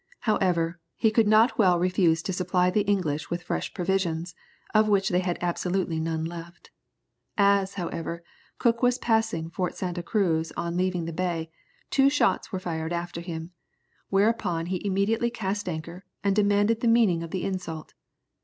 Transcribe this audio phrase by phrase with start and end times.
[0.21, 4.33] However, he could not well refuse to supply the English with fresh provisions,
[4.73, 6.71] of which they had absolutely none left.
[7.37, 8.23] As, however,
[8.57, 11.51] Cook was passing Fort Santa Cruz on leaving the bay,
[11.91, 13.51] two shots were fired after him,
[14.09, 17.93] whereupon he immediately cast anchor, and demanded the meaning of the insult.